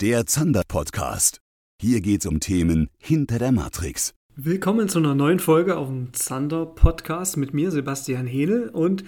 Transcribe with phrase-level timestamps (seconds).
[0.00, 1.40] der Zander-Podcast.
[1.80, 4.14] Hier geht's um Themen hinter der Matrix.
[4.36, 8.70] Willkommen zu einer neuen Folge auf dem Zander-Podcast mit mir, Sebastian Hehle.
[8.70, 9.02] Und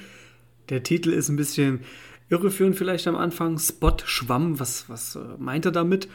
[0.69, 1.83] der Titel ist ein bisschen
[2.29, 3.57] irreführend vielleicht am Anfang.
[3.57, 4.59] Spot-Schwamm.
[4.59, 6.09] Was, was äh, meint er damit?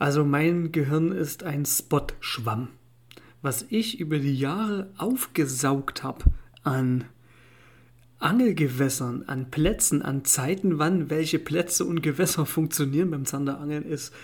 [0.00, 2.70] Also mein Gehirn ist ein Spot-Schwamm.
[3.40, 6.24] Was ich über die Jahre aufgesaugt habe
[6.64, 7.04] an
[8.22, 14.14] Angelgewässern, an Plätzen, an Zeiten, wann welche Plätze und Gewässer funktionieren beim Zanderangeln, ist,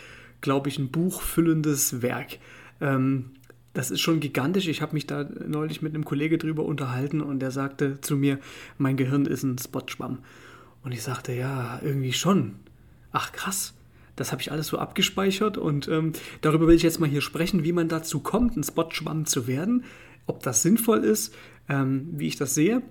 [0.41, 2.39] glaube ich, ein buchfüllendes Werk.
[2.81, 3.31] Ähm,
[3.75, 4.69] das ist schon gigantisch.
[4.69, 8.39] Ich habe mich da neulich mit einem Kollege drüber unterhalten und der sagte zu mir,
[8.77, 10.19] mein Gehirn ist ein Spotschwamm.
[10.83, 12.57] Und ich sagte, ja, irgendwie schon.
[13.13, 13.75] Ach krass,
[14.17, 17.65] das habe ich alles so abgespeichert und ähm, darüber will ich jetzt mal hier sprechen,
[17.65, 19.85] wie man dazu kommt, ein Spotschwamm zu werden,
[20.27, 21.35] ob das sinnvoll ist,
[21.69, 22.83] ähm, wie ich das sehe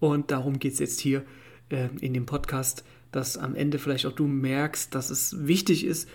[0.00, 1.24] und darum geht es jetzt hier
[1.70, 6.08] äh, in dem Podcast, dass am Ende vielleicht auch du merkst, dass es wichtig ist,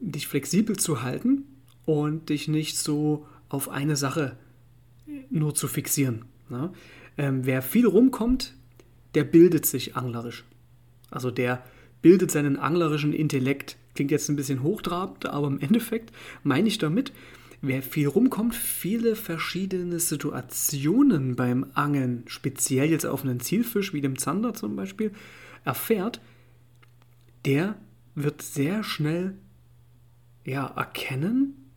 [0.00, 1.44] dich flexibel zu halten
[1.84, 4.36] und dich nicht so auf eine Sache
[5.30, 6.26] nur zu fixieren.
[6.48, 6.70] Ne?
[7.16, 8.54] Ähm, wer viel rumkommt,
[9.14, 10.44] der bildet sich anglerisch.
[11.10, 11.64] Also der
[12.02, 13.76] bildet seinen anglerischen Intellekt.
[13.94, 17.12] Klingt jetzt ein bisschen hochtrabend, aber im Endeffekt meine ich damit,
[17.60, 24.18] wer viel rumkommt, viele verschiedene Situationen beim Angeln, speziell jetzt auf einen Zielfisch wie dem
[24.18, 25.12] Zander zum Beispiel,
[25.64, 26.20] erfährt,
[27.44, 27.76] der
[28.14, 29.36] wird sehr schnell
[30.44, 31.70] ja, erkennen,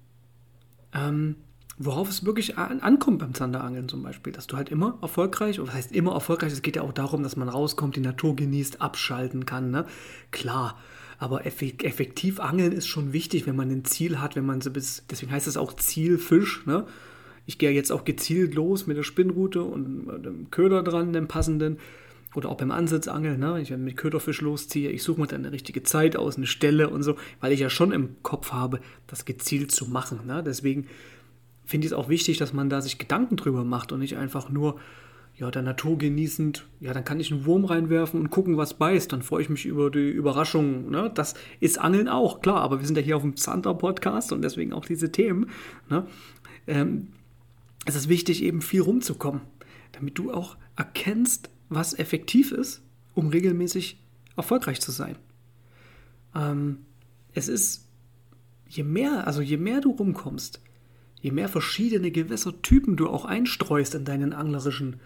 [0.93, 1.35] ähm,
[1.77, 4.33] worauf es wirklich an, ankommt beim Zanderangeln zum Beispiel.
[4.33, 7.35] Dass du halt immer erfolgreich, was heißt immer erfolgreich, es geht ja auch darum, dass
[7.35, 9.71] man rauskommt, die Natur genießt, abschalten kann.
[9.71, 9.85] Ne?
[10.31, 10.77] Klar,
[11.21, 15.03] aber effektiv angeln ist schon wichtig, wenn man ein Ziel hat, wenn man so bis,
[15.07, 16.65] deswegen heißt es auch Zielfisch.
[16.65, 16.87] Ne?
[17.45, 21.77] Ich gehe jetzt auch gezielt los mit der Spinnrute und dem Köder dran, dem passenden.
[22.33, 23.53] Oder auch beim Ansitzangeln, ne?
[23.53, 26.89] wenn ich mit Köderfisch losziehe, ich suche mir dann eine richtige Zeit aus, eine Stelle
[26.89, 30.21] und so, weil ich ja schon im Kopf habe, das gezielt zu machen.
[30.25, 30.41] Ne?
[30.43, 30.87] Deswegen
[31.65, 34.49] finde ich es auch wichtig, dass man da sich Gedanken drüber macht und nicht einfach
[34.49, 34.79] nur
[35.41, 39.11] ja, der Natur genießend, ja, dann kann ich einen Wurm reinwerfen und gucken, was beißt.
[39.11, 40.91] Dann freue ich mich über die Überraschung.
[40.91, 41.11] Ne?
[41.15, 44.71] Das ist Angeln auch, klar, aber wir sind ja hier auf dem Zander-Podcast und deswegen
[44.71, 45.49] auch diese Themen.
[45.89, 46.05] Ne?
[46.67, 47.07] Ähm,
[47.85, 49.41] es ist wichtig, eben viel rumzukommen,
[49.93, 52.83] damit du auch erkennst, was effektiv ist,
[53.15, 53.99] um regelmäßig
[54.37, 55.15] erfolgreich zu sein.
[56.35, 56.85] Ähm,
[57.33, 57.87] es ist,
[58.69, 60.61] je mehr, also je mehr du rumkommst,
[61.19, 64.99] je mehr verschiedene Gewässertypen du auch einstreust in deinen anglerischen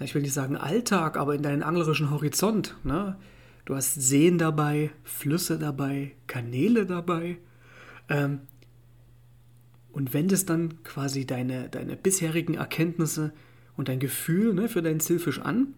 [0.00, 2.76] ich will nicht sagen Alltag, aber in deinen anglerischen Horizont.
[2.84, 3.16] Ne?
[3.64, 7.38] Du hast Seen dabei, Flüsse dabei, Kanäle dabei.
[8.08, 8.40] Ähm,
[9.94, 13.32] und wendest dann quasi deine, deine bisherigen Erkenntnisse
[13.76, 15.74] und dein Gefühl ne, für deinen Zielfisch an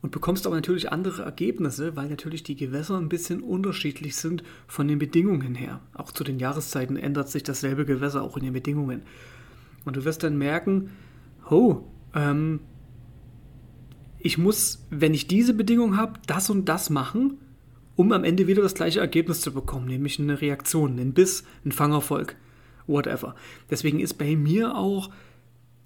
[0.00, 4.86] und bekommst aber natürlich andere Ergebnisse, weil natürlich die Gewässer ein bisschen unterschiedlich sind von
[4.86, 5.80] den Bedingungen her.
[5.94, 9.02] Auch zu den Jahreszeiten ändert sich dasselbe Gewässer auch in den Bedingungen.
[9.84, 10.90] Und du wirst dann merken,
[11.50, 11.82] oh,
[12.14, 12.60] ähm,
[14.24, 17.36] ich muss, wenn ich diese Bedingung habe, das und das machen,
[17.94, 21.72] um am Ende wieder das gleiche Ergebnis zu bekommen, nämlich eine Reaktion, einen Biss, einen
[21.72, 22.34] Fangerfolg,
[22.86, 23.34] whatever.
[23.70, 25.10] Deswegen ist bei mir auch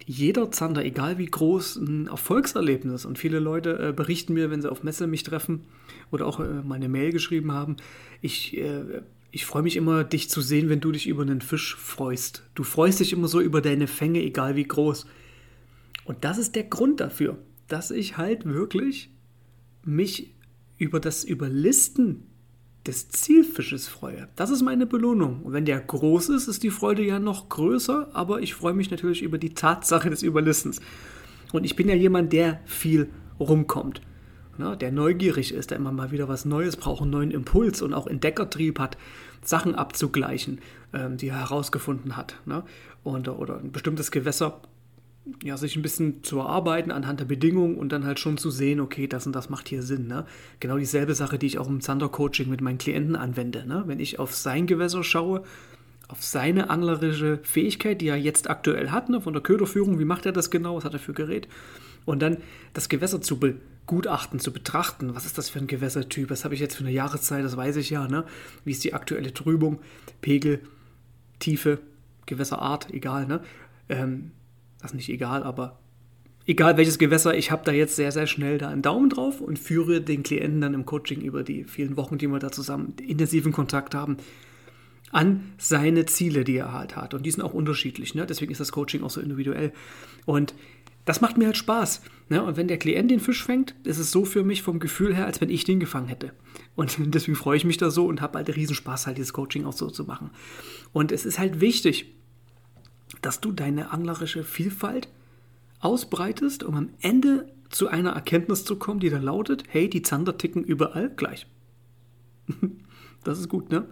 [0.07, 3.05] jeder Zander, egal wie groß, ein Erfolgserlebnis.
[3.05, 5.65] Und viele Leute äh, berichten mir, wenn sie auf Messe mich treffen
[6.13, 7.75] oder auch äh, meine Mail geschrieben haben,
[8.23, 11.75] ich, äh, ich freue mich immer, dich zu sehen, wenn du dich über einen Fisch
[11.75, 12.45] freust.
[12.55, 15.07] Du freust dich immer so über deine Fänge, egal wie groß.
[16.05, 17.37] Und das ist der Grund dafür
[17.69, 19.11] dass ich halt wirklich
[19.85, 20.35] mich
[20.79, 22.25] über das Überlisten
[22.87, 24.29] des Zielfisches freue.
[24.37, 25.43] Das ist meine Belohnung.
[25.43, 28.91] Und wenn der groß ist, ist die Freude ja noch größer, aber ich freue mich
[28.91, 30.81] natürlich über die Tatsache des Überlistens.
[31.53, 34.01] Und ich bin ja jemand, der viel rumkommt.
[34.57, 37.95] Ne, der neugierig ist, der immer mal wieder was Neues braucht, einen neuen Impuls und
[37.95, 38.99] auch Entdeckertrieb hat,
[39.41, 40.61] Sachen abzugleichen,
[40.93, 42.35] ähm, die er herausgefunden hat.
[42.45, 42.65] Ne?
[43.05, 44.61] Und, oder ein bestimmtes Gewässer
[45.43, 48.81] ja, sich ein bisschen zu erarbeiten anhand der Bedingungen und dann halt schon zu sehen,
[48.81, 50.07] okay, das und das macht hier Sinn.
[50.07, 50.25] Ne?
[50.61, 53.67] Genau dieselbe Sache, die ich auch im Zander-Coaching mit meinen Klienten anwende.
[53.67, 53.85] Ne?
[53.87, 55.43] Wenn ich auf sein Gewässer schaue,
[56.09, 59.21] auf seine anglerische Fähigkeit, die er jetzt aktuell hat, ne?
[59.21, 61.49] von der Köderführung, wie macht er das genau, was hat er für Gerät,
[62.05, 62.39] und dann
[62.73, 66.61] das Gewässer zu begutachten, zu betrachten, was ist das für ein Gewässertyp, was habe ich
[66.61, 68.25] jetzt für eine Jahreszeit, das weiß ich ja, ne?
[68.65, 69.81] wie ist die aktuelle Trübung,
[70.23, 70.61] Pegel,
[71.39, 71.79] Tiefe,
[72.25, 73.41] Gewässerart, egal, ne?
[73.89, 74.33] Ähm,
[74.81, 75.79] das ist nicht egal, aber
[76.47, 79.59] egal welches Gewässer, ich habe da jetzt sehr, sehr schnell da einen Daumen drauf und
[79.59, 83.53] führe den Klienten dann im Coaching über die vielen Wochen, die wir da zusammen intensiven
[83.53, 84.17] Kontakt haben,
[85.11, 87.15] an seine Ziele, die er halt hat.
[87.15, 88.15] Und die sind auch unterschiedlich.
[88.15, 88.27] Ne?
[88.27, 89.73] Deswegen ist das Coaching auch so individuell.
[90.27, 90.55] Und
[91.05, 92.03] das macht mir halt Spaß.
[92.29, 92.43] Ne?
[92.43, 95.27] Und wenn der Klient den Fisch fängt, ist es so für mich vom Gefühl her,
[95.27, 96.33] als wenn ich den gefangen hätte.
[96.77, 99.65] Und deswegen freue ich mich da so und habe halt riesen Spaß, halt dieses Coaching
[99.65, 100.31] auch so zu machen.
[100.93, 102.15] Und es ist halt wichtig,
[103.23, 105.09] dass du deine anglerische Vielfalt
[105.81, 110.39] ausbreitest, um am Ende zu einer Erkenntnis zu kommen, die da lautet, hey, die Zander
[110.39, 111.47] ticken überall gleich.
[113.25, 113.87] das ist gut, ne?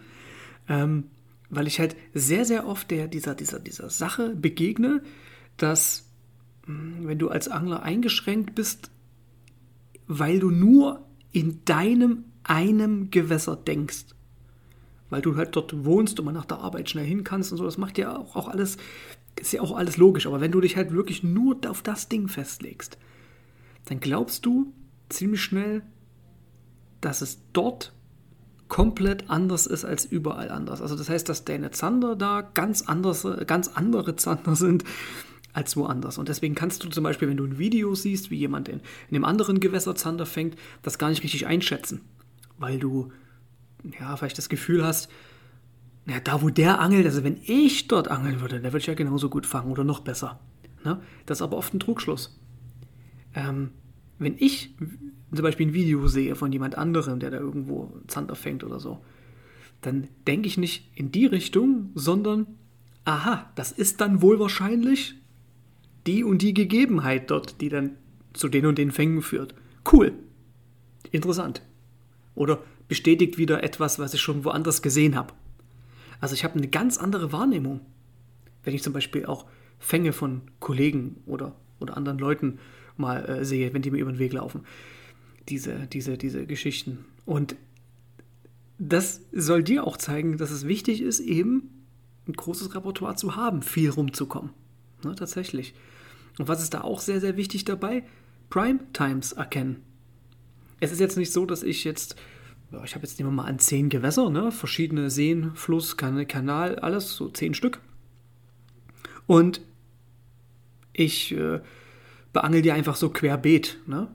[0.69, 1.05] Ähm,
[1.49, 5.02] weil ich halt sehr, sehr oft der, dieser, dieser, dieser Sache begegne,
[5.56, 6.08] dass
[6.64, 8.90] hm, wenn du als Angler eingeschränkt bist,
[10.06, 14.06] weil du nur in deinem einem Gewässer denkst,
[15.11, 17.64] weil du halt dort wohnst und man nach der Arbeit schnell hin kannst und so,
[17.64, 18.76] das macht ja auch, auch alles,
[19.38, 22.29] ist ja auch alles logisch, aber wenn du dich halt wirklich nur auf das Ding
[22.29, 22.99] festlegst,
[23.87, 24.73] dann glaubst du
[25.08, 25.82] ziemlich schnell,
[27.00, 27.93] dass es dort
[28.69, 30.82] komplett anders ist als überall anders.
[30.82, 34.85] Also das heißt, dass deine Zander da ganz, anders, ganz andere Zander sind
[35.52, 36.19] als woanders.
[36.19, 39.17] Und deswegen kannst du zum Beispiel, wenn du ein Video siehst, wie jemand in, in
[39.17, 42.00] einem anderen Gewässer Zander fängt, das gar nicht richtig einschätzen.
[42.59, 43.12] Weil du
[43.99, 45.11] ja vielleicht das Gefühl hast,
[46.06, 48.94] ja, da wo der angelt, also wenn ich dort angeln würde, der würde ich ja
[48.94, 50.41] genauso gut fangen oder noch besser.
[50.85, 51.00] Ne?
[51.27, 52.38] Das ist aber oft ein Trugschluss.
[53.35, 53.71] Ähm,
[54.19, 54.75] wenn ich
[55.35, 59.00] zum Beispiel ein Video sehe von jemand anderem, der da irgendwo Zander fängt oder so,
[59.81, 62.47] dann denke ich nicht in die Richtung, sondern,
[63.05, 65.17] aha, das ist dann wohl wahrscheinlich
[66.06, 67.97] die und die Gegebenheit dort, die dann
[68.33, 69.55] zu den und den Fängen führt.
[69.91, 70.12] Cool.
[71.11, 71.62] Interessant.
[72.35, 75.35] Oder bestätigt wieder etwas, was ich schon woanders gesehen habe.
[76.21, 77.81] Also ich habe eine ganz andere Wahrnehmung,
[78.65, 79.47] wenn ich zum Beispiel auch
[79.79, 82.59] Fänge von Kollegen oder, oder anderen Leuten
[82.97, 84.62] mal äh, sehe, wenn die mir über den Weg laufen.
[85.49, 87.05] Diese, diese, diese Geschichten.
[87.25, 87.56] Und
[88.79, 91.71] das soll dir auch zeigen, dass es wichtig ist, eben
[92.27, 94.50] ein großes Repertoire zu haben, viel rumzukommen.
[95.05, 95.75] Ne, tatsächlich.
[96.38, 98.03] Und was ist da auch sehr, sehr wichtig dabei?
[98.50, 99.83] Prime Times erkennen.
[100.81, 102.17] Es ist jetzt nicht so, dass ich jetzt,
[102.84, 104.50] ich habe jetzt nehmen wir mal an zehn Gewässer, ne?
[104.50, 107.80] verschiedene Seen, Fluss, Kanal, alles, so zehn Stück.
[109.26, 109.60] Und
[110.92, 111.60] ich äh,
[112.32, 113.78] beangel dir einfach so querbeet.
[113.86, 114.08] Ne?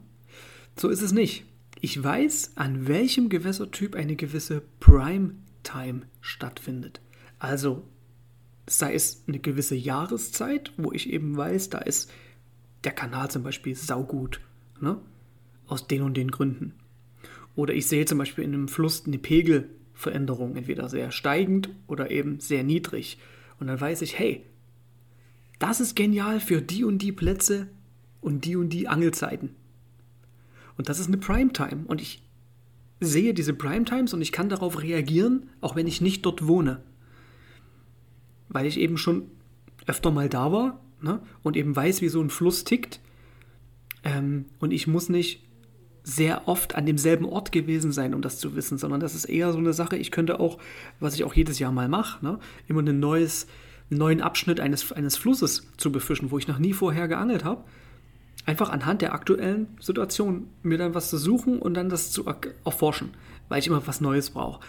[0.75, 1.45] So ist es nicht.
[1.79, 7.01] Ich weiß, an welchem Gewässertyp eine gewisse Prime Time stattfindet.
[7.39, 7.83] Also
[8.67, 12.11] sei es eine gewisse Jahreszeit, wo ich eben weiß, da ist
[12.83, 14.41] der Kanal zum Beispiel saugut.
[14.79, 14.97] Ne?
[15.67, 16.73] Aus den und den Gründen.
[17.55, 22.39] Oder ich sehe zum Beispiel in einem Fluss eine Pegelveränderung, entweder sehr steigend oder eben
[22.39, 23.17] sehr niedrig.
[23.59, 24.45] Und dann weiß ich, hey,
[25.59, 27.67] das ist genial für die und die Plätze
[28.19, 29.55] und die und die Angelzeiten.
[30.77, 31.83] Und das ist eine Primetime.
[31.85, 32.23] Und ich
[32.99, 36.81] sehe diese Primetimes und ich kann darauf reagieren, auch wenn ich nicht dort wohne.
[38.49, 39.27] Weil ich eben schon
[39.85, 41.21] öfter mal da war ne?
[41.43, 42.99] und eben weiß, wie so ein Fluss tickt.
[44.03, 45.43] Ähm, und ich muss nicht
[46.03, 49.51] sehr oft an demselben Ort gewesen sein, um das zu wissen, sondern das ist eher
[49.51, 50.57] so eine Sache, ich könnte auch,
[50.99, 52.39] was ich auch jedes Jahr mal mache, ne?
[52.67, 53.47] immer ein neues,
[53.89, 57.63] einen neuen Abschnitt eines, eines Flusses zu befischen, wo ich noch nie vorher geangelt habe
[58.45, 62.25] einfach anhand der aktuellen Situation mir dann was zu suchen und dann das zu
[62.65, 63.11] erforschen,
[63.49, 64.61] weil ich immer was Neues brauche.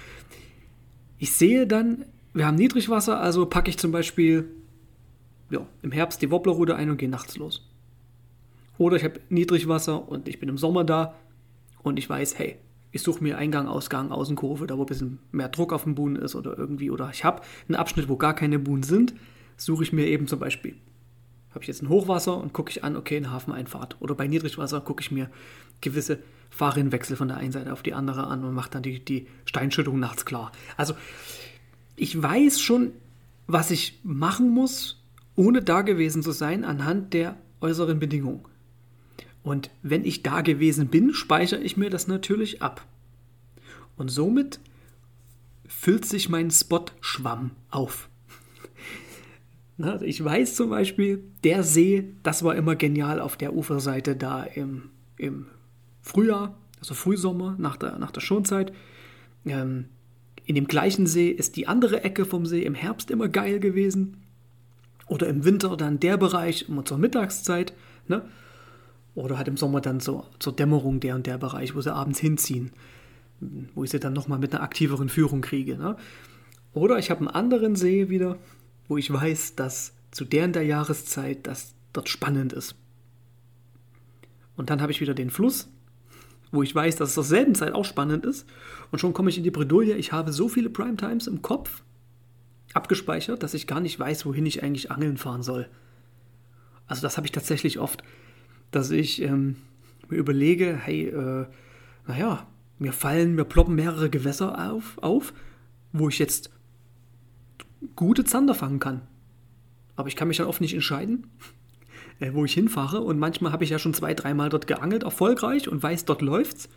[1.18, 4.48] Ich sehe dann, wir haben Niedrigwasser, also packe ich zum Beispiel
[5.50, 7.68] ja, im Herbst die Wobblerruder ein und gehe nachts los.
[8.78, 11.14] Oder ich habe Niedrigwasser und ich bin im Sommer da
[11.82, 12.56] und ich weiß, hey,
[12.90, 16.16] ich suche mir Eingang, Ausgang, Außenkurve, da wo ein bisschen mehr Druck auf dem Buhnen
[16.16, 19.14] ist oder irgendwie, oder ich habe einen Abschnitt, wo gar keine Buhnen sind,
[19.56, 20.76] suche ich mir eben zum Beispiel
[21.54, 23.96] habe ich jetzt ein Hochwasser und gucke ich an, okay, eine Hafeneinfahrt.
[24.00, 25.30] Oder bei Niedrigwasser gucke ich mir
[25.80, 26.18] gewisse
[26.50, 29.98] Fahrrinnenwechsel von der einen Seite auf die andere an und mache dann die, die Steinschüttung
[29.98, 30.52] nachts klar.
[30.76, 30.94] Also
[31.96, 32.92] ich weiß schon,
[33.46, 35.02] was ich machen muss,
[35.34, 38.44] ohne da gewesen zu sein, anhand der äußeren Bedingungen.
[39.42, 42.86] Und wenn ich da gewesen bin, speichere ich mir das natürlich ab.
[43.96, 44.60] Und somit
[45.66, 48.08] füllt sich mein Spot-Schwamm auf.
[50.02, 54.90] Ich weiß zum Beispiel, der See, das war immer genial auf der Uferseite da im,
[55.16, 55.46] im
[56.02, 58.72] Frühjahr, also Frühsommer, nach der, nach der Schonzeit.
[59.44, 59.86] Ähm,
[60.44, 64.18] in dem gleichen See ist die andere Ecke vom See im Herbst immer geil gewesen.
[65.08, 67.72] Oder im Winter dann der Bereich immer zur Mittagszeit.
[68.06, 68.22] Ne?
[69.14, 72.18] Oder halt im Sommer dann so, zur Dämmerung der und der Bereich, wo sie abends
[72.18, 72.72] hinziehen.
[73.74, 75.76] Wo ich sie dann nochmal mit einer aktiveren Führung kriege.
[75.76, 75.96] Ne?
[76.72, 78.38] Oder ich habe einen anderen See wieder,
[78.88, 82.76] wo ich weiß, dass zu der in der Jahreszeit das dort spannend ist.
[84.56, 85.68] Und dann habe ich wieder den Fluss,
[86.50, 88.46] wo ich weiß, dass es zur selben Zeit auch spannend ist.
[88.90, 91.82] Und schon komme ich in die Bredouille, ich habe so viele Primetimes im Kopf
[92.74, 95.68] abgespeichert, dass ich gar nicht weiß, wohin ich eigentlich angeln fahren soll.
[96.86, 98.02] Also das habe ich tatsächlich oft,
[98.72, 99.56] dass ich ähm,
[100.08, 101.46] mir überlege, hey, äh,
[102.06, 102.46] naja,
[102.78, 105.32] mir fallen, mir ploppen mehrere Gewässer auf, auf
[105.92, 106.50] wo ich jetzt
[107.96, 109.02] gute Zander fangen kann.
[109.94, 111.26] Aber ich kann mich dann oft nicht entscheiden,
[112.20, 113.00] äh, wo ich hinfahre.
[113.00, 116.68] Und manchmal habe ich ja schon zwei, dreimal dort geangelt, erfolgreich und weiß, dort läuft's.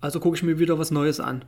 [0.00, 1.44] Also gucke ich mir wieder was Neues an.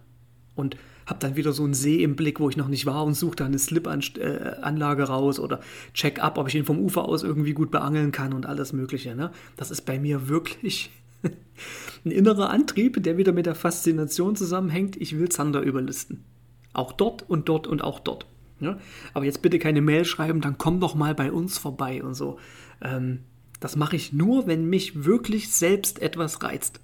[0.54, 3.14] Und habe dann wieder so einen See im Blick, wo ich noch nicht war und
[3.14, 5.60] suche dann eine Slip-Anlage raus oder
[5.92, 9.14] check ab, ob ich ihn vom Ufer aus irgendwie gut beangeln kann und alles Mögliche.
[9.14, 9.30] Ne?
[9.56, 10.90] Das ist bei mir wirklich
[12.04, 14.96] ein innerer Antrieb, der wieder mit der Faszination zusammenhängt.
[14.96, 16.24] Ich will Zander überlisten.
[16.72, 18.26] Auch dort und dort und auch dort.
[18.60, 18.78] Ja?
[19.12, 22.38] Aber jetzt bitte keine Mail schreiben, dann komm doch mal bei uns vorbei und so.
[22.80, 23.20] Ähm,
[23.60, 26.80] das mache ich nur, wenn mich wirklich selbst etwas reizt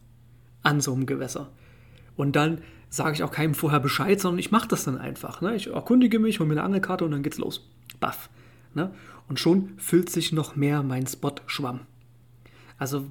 [0.62, 1.50] an so einem Gewässer.
[2.17, 2.59] Und dann
[2.90, 5.40] sage ich auch keinem vorher Bescheid, sondern ich mache das dann einfach.
[5.40, 5.56] Ne?
[5.56, 7.66] Ich erkundige mich, hole mir eine Angelkarte und dann geht's los.
[8.00, 8.28] Baff.
[8.75, 8.92] Ne?
[9.28, 11.80] Und schon füllt sich noch mehr mein Spot-Schwamm.
[12.76, 13.06] Also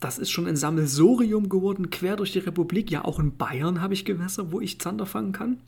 [0.00, 2.90] das ist schon ein Sammelsorium geworden, quer durch die Republik.
[2.90, 5.58] Ja, auch in Bayern habe ich Gewässer, wo ich Zander fangen kann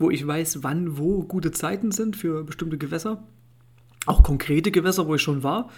[0.00, 3.22] wo ich weiß, wann, wo gute Zeiten sind für bestimmte Gewässer.
[4.06, 5.68] Auch konkrete Gewässer, wo ich schon war.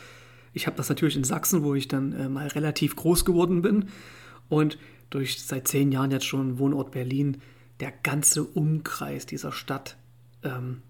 [0.54, 3.86] Ich habe das natürlich in Sachsen, wo ich dann äh, mal relativ groß geworden bin.
[4.48, 4.78] Und
[5.14, 7.38] durch seit zehn Jahren jetzt schon Wohnort Berlin,
[7.80, 9.96] der ganze Umkreis dieser Stadt.
[10.42, 10.82] Ähm,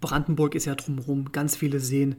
[0.00, 2.16] Brandenburg ist ja drumherum, ganz viele Seen.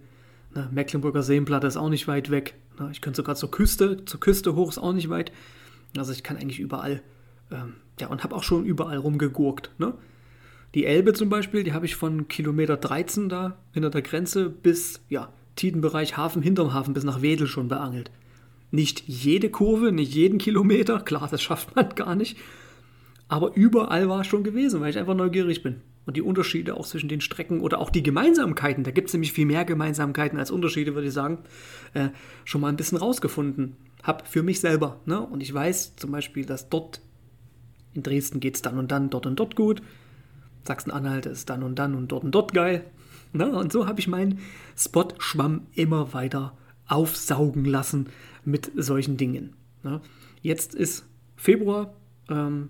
[0.55, 2.55] Ne, Mecklenburger Seenplatte ist auch nicht weit weg.
[2.79, 5.31] Ne, ich könnte sogar zur Küste, zur Küste hoch ist auch nicht weit.
[5.97, 7.01] Also ich kann eigentlich überall,
[7.51, 9.71] ähm, ja, und habe auch schon überall rumgegurkt.
[9.77, 9.93] Ne?
[10.73, 15.01] Die Elbe zum Beispiel, die habe ich von Kilometer 13 da hinter der Grenze bis,
[15.09, 18.09] ja, Tidenbereich Hafen, hinterm Hafen bis nach Wedel schon beangelt.
[18.73, 22.39] Nicht jede Kurve, nicht jeden Kilometer, klar, das schafft man gar nicht.
[23.27, 25.81] Aber überall war es schon gewesen, weil ich einfach neugierig bin.
[26.07, 29.31] Und die Unterschiede auch zwischen den Strecken oder auch die Gemeinsamkeiten, da gibt es nämlich
[29.31, 31.37] viel mehr Gemeinsamkeiten als Unterschiede, würde ich sagen,
[31.93, 32.09] äh,
[32.45, 33.75] schon mal ein bisschen rausgefunden.
[34.01, 34.99] Hab für mich selber.
[35.05, 35.21] Ne?
[35.21, 36.99] Und ich weiß zum Beispiel, dass dort
[37.93, 39.83] in Dresden geht es dann und dann, dort und dort gut.
[40.63, 42.85] Sachsen-Anhalt ist dann und dann und dort und dort geil.
[43.33, 43.55] Ne?
[43.55, 44.39] Und so habe ich meinen
[44.75, 48.07] Spot-Schwamm immer weiter aufsaugen lassen
[48.45, 49.53] mit solchen Dingen.
[49.83, 50.01] Ne?
[50.41, 51.93] Jetzt ist Februar.
[52.29, 52.69] Ähm,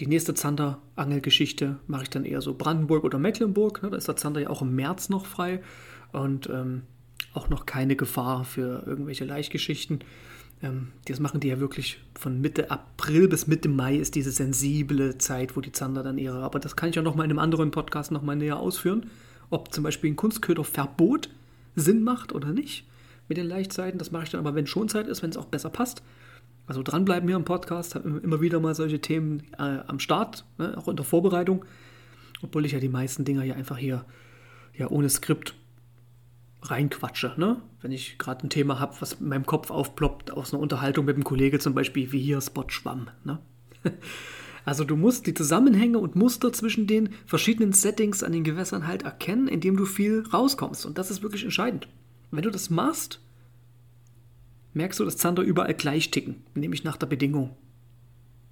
[0.00, 3.82] die nächste Zander-Angelgeschichte mache ich dann eher so Brandenburg oder Mecklenburg.
[3.82, 3.90] Ne?
[3.90, 5.60] Da ist der Zander ja auch im März noch frei.
[6.12, 6.82] Und ähm,
[7.34, 10.00] auch noch keine Gefahr für irgendwelche Leichtgeschichten.
[10.62, 15.18] Ähm, das machen die ja wirklich von Mitte April bis Mitte Mai ist diese sensible
[15.18, 16.42] Zeit, wo die Zander dann ihre.
[16.42, 19.10] Aber das kann ich ja noch mal in einem anderen Podcast noch mal näher ausführen,
[19.50, 21.30] ob zum Beispiel ein Kunstköderverbot
[21.76, 22.84] Sinn macht oder nicht
[23.30, 23.98] mit den Leichtzeiten.
[23.98, 26.02] Das mache ich dann aber, wenn schon Zeit ist, wenn es auch besser passt.
[26.66, 30.76] Also dranbleiben hier im Podcast, habe immer wieder mal solche Themen äh, am Start, ne,
[30.76, 31.64] auch in der Vorbereitung,
[32.42, 34.04] obwohl ich ja die meisten Dinger hier einfach hier
[34.76, 35.54] ja ohne Skript
[36.62, 37.34] reinquatsche.
[37.38, 37.56] Ne?
[37.80, 41.16] Wenn ich gerade ein Thema habe, was in meinem Kopf aufploppt, aus einer Unterhaltung mit
[41.16, 43.08] einem Kollege zum Beispiel, wie hier Spot Schwamm.
[43.24, 43.38] Ne?
[44.66, 49.04] Also du musst die Zusammenhänge und Muster zwischen den verschiedenen Settings an den Gewässern halt
[49.04, 50.84] erkennen, indem du viel rauskommst.
[50.84, 51.88] Und das ist wirklich entscheidend.
[52.30, 53.20] Wenn du das machst,
[54.72, 57.56] merkst du, dass Zander überall gleich ticken, nämlich nach der Bedingung.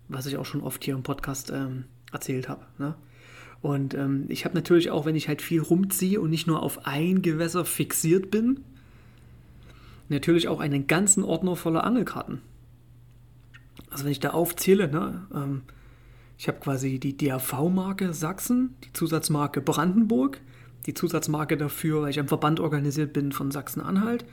[0.09, 2.65] Was ich auch schon oft hier im Podcast ähm, erzählt habe.
[2.79, 2.95] Ne?
[3.61, 6.87] Und ähm, ich habe natürlich auch, wenn ich halt viel rumziehe und nicht nur auf
[6.87, 8.61] ein Gewässer fixiert bin,
[10.09, 12.41] natürlich auch einen ganzen Ordner voller Angelkarten.
[13.91, 15.63] Also wenn ich da aufzähle, ne, ähm,
[16.37, 20.41] ich habe quasi die DAV-Marke Sachsen, die Zusatzmarke Brandenburg,
[20.89, 24.25] die Zusatzmarke dafür, weil ich am Verband organisiert bin von Sachsen-Anhalt.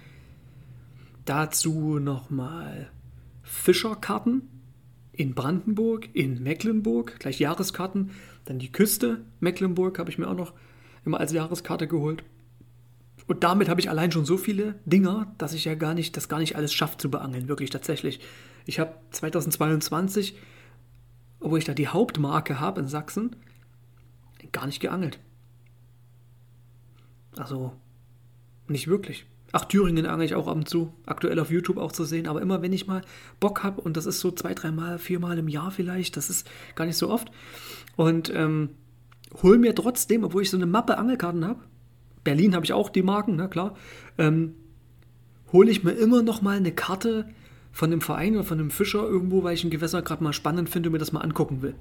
[1.26, 2.90] Dazu nochmal
[3.44, 4.48] Fischerkarten
[5.12, 8.12] in Brandenburg, in Mecklenburg, gleich Jahreskarten
[8.46, 10.54] dann die Küste, Mecklenburg, habe ich mir auch noch
[11.04, 12.24] immer als Jahreskarte geholt.
[13.28, 16.30] Und damit habe ich allein schon so viele Dinger, dass ich ja gar nicht, das
[16.30, 18.22] gar nicht alles schaffe zu beangeln, wirklich tatsächlich.
[18.66, 20.38] Ich habe 2022,
[21.42, 23.36] obwohl ich da die Hauptmarke habe in Sachsen,
[24.54, 25.20] gar nicht geangelt.
[27.38, 27.74] Also,
[28.68, 29.26] nicht wirklich.
[29.52, 32.42] Ach, Thüringen angel ich auch ab und zu, aktuell auf YouTube auch zu sehen, aber
[32.42, 33.02] immer wenn ich mal
[33.40, 36.86] Bock habe, und das ist so zwei, dreimal, viermal im Jahr vielleicht, das ist gar
[36.86, 37.32] nicht so oft,
[37.96, 38.72] und ähm,
[39.42, 41.62] hol mir trotzdem, obwohl ich so eine Mappe Angelkarten habe,
[42.24, 43.76] Berlin habe ich auch die Marken, na klar,
[44.18, 44.56] ähm,
[45.54, 47.30] hole ich mir immer noch mal eine Karte
[47.72, 50.70] von einem Verein oder von einem Fischer irgendwo, weil ich ein Gewässer gerade mal spannend
[50.70, 51.76] finde und mir das mal angucken will.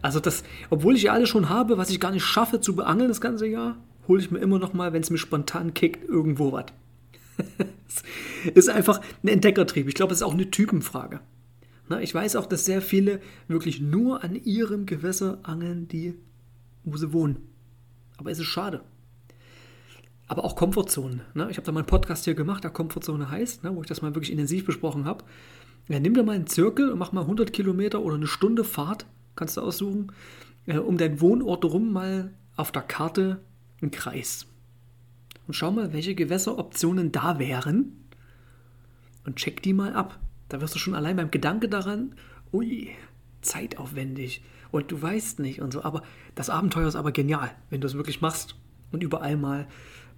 [0.00, 3.08] Also das, obwohl ich ja alles schon habe, was ich gar nicht schaffe zu beangeln
[3.08, 3.76] das ganze Jahr,
[4.08, 6.66] hole ich mir immer noch mal, wenn es mir spontan kickt, irgendwo was.
[8.54, 9.88] ist einfach ein Entdeckertrieb.
[9.88, 11.20] Ich glaube, es ist auch eine Typenfrage.
[11.88, 16.14] Na, ich weiß auch, dass sehr viele wirklich nur an ihrem Gewässer angeln, die,
[16.84, 17.38] wo sie wohnen.
[18.16, 18.82] Aber es ist schade.
[20.28, 21.20] Aber auch Komfortzone.
[21.34, 21.48] Ne?
[21.50, 24.00] Ich habe da mal einen Podcast hier gemacht, der Komfortzone heißt, ne, wo ich das
[24.00, 25.24] mal wirklich intensiv besprochen habe.
[25.88, 29.06] Ja, nimm dir mal einen Zirkel und mach mal 100 Kilometer oder eine Stunde Fahrt,
[29.34, 30.12] kannst du aussuchen,
[30.66, 33.40] äh, um deinen Wohnort rum mal auf der Karte
[33.82, 34.46] einen Kreis.
[35.46, 38.06] Und schau mal, welche Gewässeroptionen da wären
[39.24, 40.18] und check die mal ab.
[40.48, 42.14] Da wirst du schon allein beim Gedanke daran,
[42.52, 42.90] ui,
[43.40, 45.82] zeitaufwendig und du weißt nicht und so.
[45.82, 46.02] Aber
[46.34, 48.54] das Abenteuer ist aber genial, wenn du es wirklich machst
[48.92, 49.66] und überall mal,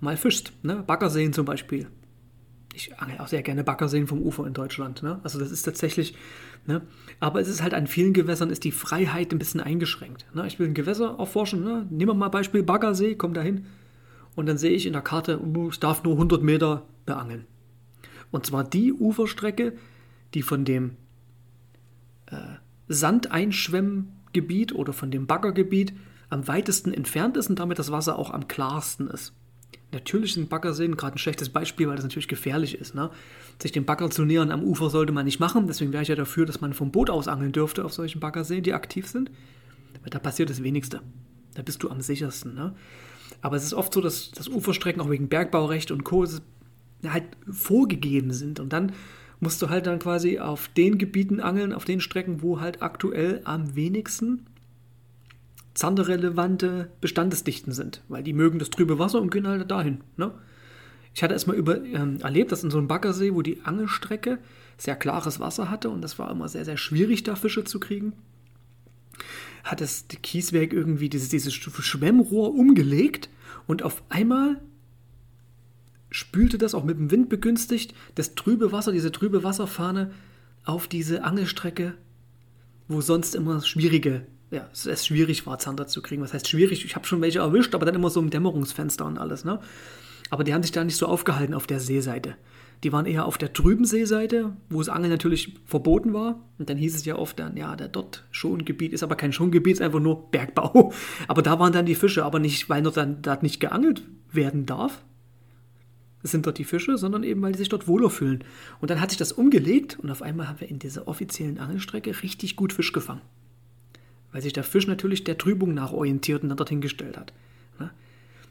[0.00, 0.52] mal fischst.
[0.62, 0.82] Ne?
[0.86, 1.88] Baggerseen zum Beispiel.
[2.74, 5.02] Ich angel auch sehr gerne Baggerseen vom Ufer in Deutschland.
[5.02, 5.20] Ne?
[5.22, 6.14] Also das ist tatsächlich,
[6.66, 6.82] ne?
[7.20, 10.26] aber es ist halt an vielen Gewässern ist die Freiheit ein bisschen eingeschränkt.
[10.34, 10.46] Ne?
[10.46, 11.62] Ich will ein Gewässer erforschen.
[11.62, 11.86] Ne?
[11.90, 13.66] Nehmen wir mal Beispiel Baggersee, komm da hin.
[14.34, 17.46] Und dann sehe ich in der Karte, uh, ich darf nur 100 Meter beangeln.
[18.32, 19.74] Und zwar die Uferstrecke,
[20.34, 20.96] die von dem
[22.26, 22.36] äh,
[22.88, 25.94] Sandeinschwemmgebiet oder von dem Baggergebiet
[26.30, 29.32] am weitesten entfernt ist und damit das Wasser auch am klarsten ist.
[29.94, 32.94] Natürlich sind Baggerseen gerade ein schlechtes Beispiel, weil das natürlich gefährlich ist.
[32.94, 33.10] Ne?
[33.62, 35.68] Sich dem Bagger zu nähern am Ufer sollte man nicht machen.
[35.68, 38.64] Deswegen wäre ich ja dafür, dass man vom Boot aus angeln dürfte auf solchen Baggerseen,
[38.64, 39.30] die aktiv sind.
[40.02, 41.00] Weil da passiert das Wenigste.
[41.54, 42.54] Da bist du am sichersten.
[42.54, 42.74] Ne?
[43.40, 46.26] Aber es ist oft so, dass, dass Uferstrecken auch wegen Bergbaurecht und Co.
[47.06, 48.58] halt vorgegeben sind.
[48.58, 48.92] Und dann
[49.38, 53.42] musst du halt dann quasi auf den Gebieten angeln, auf den Strecken, wo halt aktuell
[53.44, 54.46] am wenigsten
[55.74, 60.00] zanderrelevante Bestandesdichten sind, weil die mögen das trübe Wasser und gehen halt dahin.
[60.16, 60.32] Ne?
[61.14, 64.38] Ich hatte es mal über, ähm, erlebt, dass in so einem Baggersee, wo die Angelstrecke
[64.76, 68.12] sehr klares Wasser hatte und das war immer sehr, sehr schwierig, da Fische zu kriegen,
[69.62, 73.28] hat das Kieswerk irgendwie dieses, dieses Schwemmrohr umgelegt
[73.66, 74.60] und auf einmal
[76.10, 80.12] spülte das auch mit dem Wind begünstigt, das trübe Wasser, diese trübe Wasserfahne
[80.64, 81.94] auf diese Angelstrecke,
[82.88, 86.22] wo sonst immer schwierige, ja, es schwierig war, Zander zu kriegen.
[86.22, 86.84] Was heißt schwierig?
[86.84, 89.60] Ich habe schon welche erwischt, aber dann immer so im Dämmerungsfenster und alles, ne?
[90.30, 92.36] Aber die haben sich da nicht so aufgehalten auf der Seeseite.
[92.82, 96.40] Die waren eher auf der trüben Seeseite, wo das Angeln natürlich verboten war.
[96.58, 99.74] Und dann hieß es ja oft dann, ja, der dort Schongebiet ist aber kein Schongebiet,
[99.74, 100.92] ist einfach nur Bergbau.
[101.28, 104.66] Aber da waren dann die Fische, aber nicht, weil dort dann da nicht geangelt werden
[104.66, 105.02] darf,
[106.22, 108.44] sind dort die Fische, sondern eben, weil die sich dort wohler fühlen.
[108.80, 112.22] Und dann hat sich das umgelegt und auf einmal haben wir in dieser offiziellen Angelstrecke
[112.22, 113.22] richtig gut Fisch gefangen.
[114.34, 117.32] Weil sich der Fisch natürlich der Trübung nach orientiert und dann dorthin gestellt hat.
[117.78, 117.92] Ne?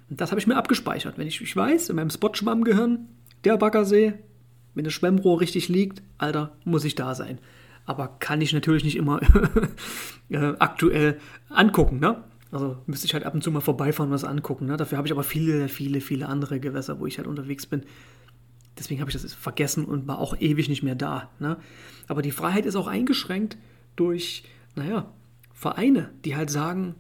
[0.09, 1.17] Und das habe ich mir abgespeichert.
[1.17, 3.09] Wenn ich, ich weiß, in meinem Spotschwammgehirn,
[3.43, 4.13] der Baggersee,
[4.75, 7.37] wenn das Schwemmrohr richtig liegt, Alter, muss ich da sein.
[7.85, 9.19] Aber kann ich natürlich nicht immer
[10.29, 11.19] äh, aktuell
[11.49, 11.99] angucken.
[11.99, 12.23] Ne?
[12.49, 14.67] Also müsste ich halt ab und zu mal vorbeifahren und was angucken.
[14.67, 14.77] Ne?
[14.77, 17.83] Dafür habe ich aber viele, viele, viele andere Gewässer, wo ich halt unterwegs bin.
[18.79, 21.29] Deswegen habe ich das vergessen und war auch ewig nicht mehr da.
[21.39, 21.57] Ne?
[22.07, 23.57] Aber die Freiheit ist auch eingeschränkt
[23.97, 25.11] durch, naja,
[25.63, 26.95] Vereine, die halt sagen,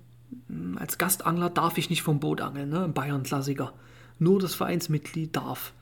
[0.47, 2.87] hm, als Gastangler darf ich nicht vom Boot angeln, ne?
[2.87, 3.73] Bayern-Klassiker.
[4.19, 5.73] Nur das Vereinsmitglied darf.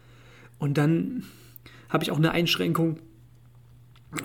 [0.58, 1.24] Und dann
[1.90, 2.98] habe ich auch eine Einschränkung,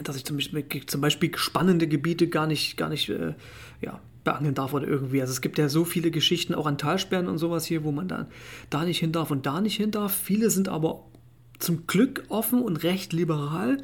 [0.02, 3.34] dass ich zum Beispiel, zum Beispiel spannende Gebiete gar nicht, gar nicht äh,
[3.80, 5.20] ja, beangeln darf oder irgendwie.
[5.20, 8.08] Also es gibt ja so viele Geschichten auch an Talsperren und sowas hier, wo man
[8.08, 8.26] dann
[8.70, 10.14] da nicht hin darf und da nicht hin darf.
[10.14, 11.04] Viele sind aber
[11.58, 13.82] zum Glück offen und recht liberal.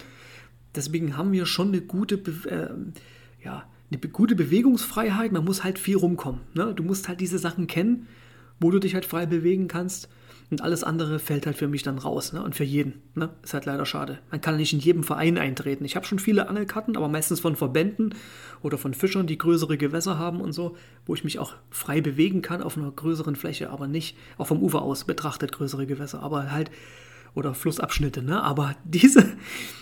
[0.74, 2.14] Deswegen haben wir schon eine gute,
[2.48, 5.32] äh, ja, eine gute Bewegungsfreiheit.
[5.32, 6.40] Man muss halt viel rumkommen.
[6.54, 6.72] Ne?
[6.74, 8.06] Du musst halt diese Sachen kennen,
[8.60, 10.08] wo du dich halt frei bewegen kannst.
[10.50, 12.34] Und alles andere fällt halt für mich dann raus.
[12.34, 12.42] Ne?
[12.42, 13.00] Und für jeden.
[13.14, 13.30] Ne?
[13.42, 14.18] Ist halt leider schade.
[14.30, 15.84] Man kann nicht in jedem Verein eintreten.
[15.84, 18.14] Ich habe schon viele Angelkarten, aber meistens von Verbänden
[18.60, 20.76] oder von Fischern, die größere Gewässer haben und so,
[21.06, 24.62] wo ich mich auch frei bewegen kann auf einer größeren Fläche, aber nicht auch vom
[24.62, 26.70] Ufer aus betrachtet größere Gewässer, aber halt
[27.34, 28.22] oder Flussabschnitte.
[28.22, 28.42] Ne?
[28.42, 29.24] Aber diese,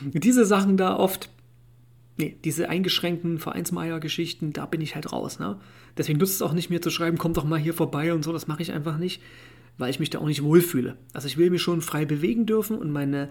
[0.01, 1.31] diese Sachen da oft,
[2.21, 5.39] nee, diese eingeschränkten Vereinsmeier-Geschichten, da bin ich halt raus.
[5.39, 5.59] Ne?
[5.97, 8.33] Deswegen nutzt es auch nicht mir zu schreiben, komm doch mal hier vorbei und so,
[8.33, 9.21] das mache ich einfach nicht
[9.81, 10.97] weil ich mich da auch nicht wohlfühle.
[11.13, 13.31] Also ich will mich schon frei bewegen dürfen und meine,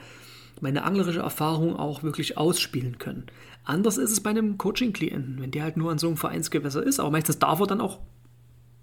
[0.59, 3.27] meine anglerische Erfahrung auch wirklich ausspielen können.
[3.63, 6.99] Anders ist es bei einem Coaching-Klienten, wenn der halt nur an so einem Vereinsgewässer ist,
[6.99, 7.99] aber meistens darf er dann auch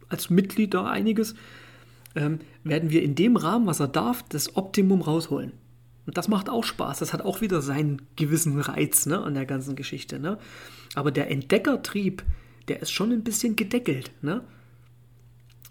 [0.09, 1.35] als Mitglied da einiges,
[2.15, 5.53] ähm, werden wir in dem Rahmen, was er darf, das Optimum rausholen.
[6.07, 7.01] Und das macht auch Spaß.
[7.01, 10.19] Das hat auch wieder seinen gewissen Reiz ne, an der ganzen Geschichte.
[10.19, 10.39] Ne?
[10.95, 12.23] Aber der Entdeckertrieb,
[12.69, 14.13] der ist schon ein bisschen gedeckelt.
[14.23, 14.43] Ne?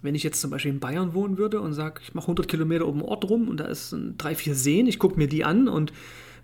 [0.05, 2.85] wenn ich jetzt zum Beispiel in Bayern wohnen würde und sage, ich mache 100 Kilometer
[2.85, 5.67] um den Ort rum und da ist drei, vier Seen, ich gucke mir die an
[5.67, 5.91] und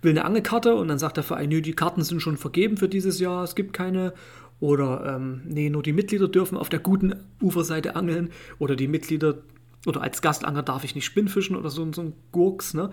[0.02, 2.88] will eine Angelkarte und dann sagt der Verein, nö, die Karten sind schon vergeben für
[2.88, 4.12] dieses Jahr, es gibt keine.
[4.58, 9.38] Oder ähm, nee, nur die Mitglieder dürfen auf der guten Uferseite angeln oder die Mitglieder
[9.86, 12.90] oder als Gastangler darf ich nicht Spinnfischen oder so, so ein Gurks, ne?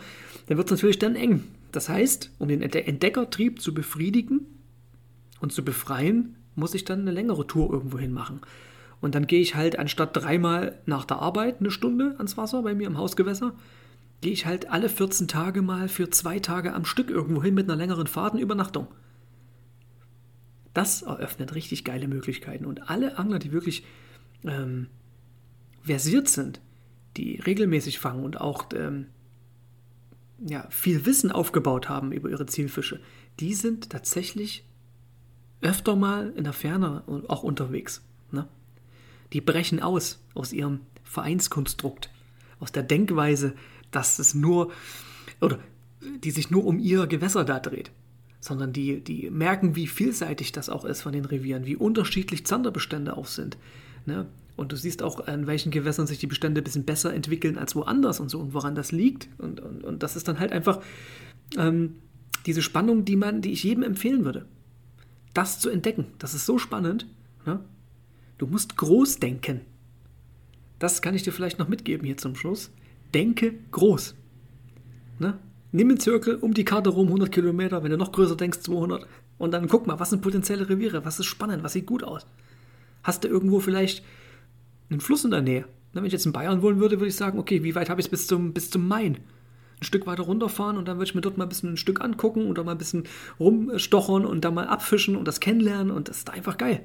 [0.48, 1.44] Dann wird es natürlich dann eng.
[1.72, 4.46] Das heißt, um den Entdeckertrieb zu befriedigen
[5.40, 8.42] und zu befreien, muss ich dann eine längere Tour irgendwo hin machen.
[9.02, 12.74] Und dann gehe ich halt anstatt dreimal nach der Arbeit eine Stunde ans Wasser bei
[12.74, 13.54] mir im Hausgewässer,
[14.22, 17.70] gehe ich halt alle 14 Tage mal für zwei Tage am Stück irgendwo hin mit
[17.70, 18.88] einer längeren Fahrtenübernachtung.
[20.74, 22.66] Das eröffnet richtig geile Möglichkeiten.
[22.66, 23.86] Und alle Angler, die wirklich
[24.44, 24.88] ähm,
[25.82, 26.60] versiert sind,
[27.18, 29.08] die regelmäßig fangen und auch ähm,
[30.46, 33.00] ja, viel Wissen aufgebaut haben über ihre Zielfische,
[33.40, 34.66] die sind tatsächlich
[35.62, 38.02] öfter mal in der Ferne auch unterwegs.
[38.32, 38.48] Ne?
[39.34, 42.10] Die brechen aus aus ihrem Vereinskonstrukt,
[42.60, 43.54] aus der Denkweise,
[43.92, 44.72] dass es nur,
[45.42, 45.60] oder
[46.24, 47.92] die sich nur um ihr Gewässer da dreht,
[48.40, 53.18] sondern die, die merken, wie vielseitig das auch ist von den Revieren, wie unterschiedlich Zanderbestände
[53.18, 53.58] auch sind.
[54.06, 54.28] Ne?
[54.60, 57.76] Und du siehst auch, an welchen Gewässern sich die Bestände ein bisschen besser entwickeln als
[57.76, 59.30] woanders und so und woran das liegt.
[59.38, 60.82] Und, und, und das ist dann halt einfach
[61.58, 61.96] ähm,
[62.46, 64.46] diese Spannung, die man, die ich jedem empfehlen würde.
[65.34, 66.08] Das zu entdecken.
[66.20, 67.08] Das ist so spannend.
[67.46, 67.62] Ne?
[68.38, 69.62] Du musst groß denken.
[70.78, 72.70] Das kann ich dir vielleicht noch mitgeben hier zum Schluss.
[73.14, 74.14] Denke groß.
[75.20, 75.38] Ne?
[75.72, 79.08] Nimm einen Zirkel um die Karte rum, 100 Kilometer, wenn du noch größer denkst, 200.
[79.38, 82.26] Und dann guck mal, was sind potenzielle Reviere, was ist spannend, was sieht gut aus.
[83.04, 84.04] Hast du irgendwo vielleicht
[84.90, 85.66] einen Fluss in der Nähe.
[85.94, 88.08] Wenn ich jetzt in Bayern wohnen würde, würde ich sagen, okay, wie weit habe ich
[88.08, 89.16] es bis zum, bis zum Main?
[89.80, 92.02] Ein Stück weiter runterfahren und dann würde ich mir dort mal ein bisschen ein Stück
[92.02, 93.04] angucken und dann mal ein bisschen
[93.40, 96.82] rumstochern und dann mal abfischen und das kennenlernen und das ist einfach geil.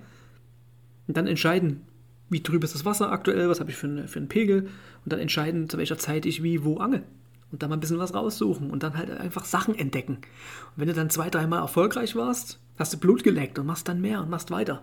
[1.07, 1.83] Und dann entscheiden,
[2.31, 4.69] wie trüb ist das Wasser aktuell, was habe ich für, eine, für einen Pegel
[5.05, 7.03] und dann entscheiden, zu welcher Zeit ich wie wo angel.
[7.51, 10.15] Und dann mal ein bisschen was raussuchen und dann halt einfach Sachen entdecken.
[10.15, 14.01] Und wenn du dann zwei, dreimal erfolgreich warst, hast du Blut geleckt und machst dann
[14.01, 14.83] mehr und machst weiter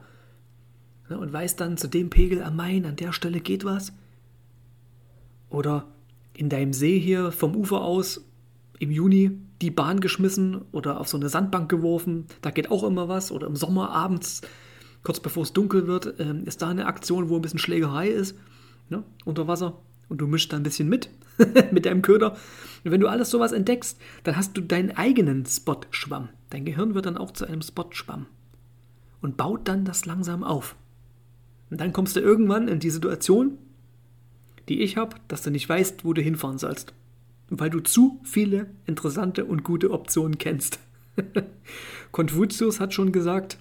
[1.12, 3.93] ne, und weiß dann zu dem Pegel am Main, an der Stelle geht was.
[5.50, 5.88] Oder
[6.34, 8.26] in deinem See hier vom Ufer aus
[8.80, 13.10] im Juni die Bahn geschmissen oder auf so eine Sandbank geworfen, da geht auch immer
[13.10, 13.32] was.
[13.32, 14.41] Oder im Sommer abends,
[15.04, 18.38] kurz bevor es dunkel wird, ähm, ist da eine Aktion, wo ein bisschen Schlägerei ist,
[18.89, 19.78] ne, unter Wasser.
[20.08, 21.10] Und du mischst da ein bisschen mit,
[21.71, 22.32] mit deinem Köder.
[22.84, 26.30] Und wenn du alles sowas entdeckst, dann hast du deinen eigenen Spot-Schwamm.
[26.50, 28.26] Dein Gehirn wird dann auch zu einem Spot-Schwamm
[29.21, 30.76] und baut dann das langsam auf.
[31.71, 33.57] Und dann kommst du irgendwann in die Situation,
[34.67, 36.93] die ich habe, dass du nicht weißt, wo du hinfahren sollst.
[37.49, 40.79] Weil du zu viele interessante und gute Optionen kennst.
[42.12, 43.57] Konfuzius hat schon gesagt,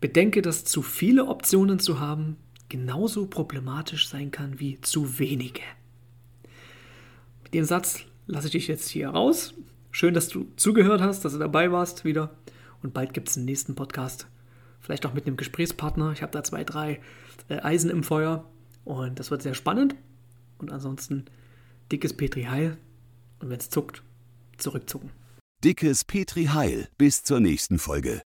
[0.00, 2.36] bedenke, dass zu viele Optionen zu haben
[2.68, 5.62] genauso problematisch sein kann wie zu wenige.
[7.44, 9.54] Mit dem Satz lasse ich dich jetzt hier raus.
[9.92, 12.34] Schön, dass du zugehört hast, dass du dabei warst wieder.
[12.82, 14.28] Und bald gibt es den nächsten Podcast
[14.80, 16.12] vielleicht auch mit einem Gesprächspartner.
[16.12, 17.00] Ich habe da zwei, drei
[17.48, 18.44] äh, Eisen im Feuer
[18.84, 19.94] und das wird sehr spannend.
[20.58, 21.26] Und ansonsten
[21.90, 22.76] dickes Petri Heil
[23.40, 24.02] und wenn es zuckt,
[24.58, 25.10] zurückzucken.
[25.64, 26.88] Dickes Petri Heil.
[26.98, 28.22] Bis zur nächsten Folge.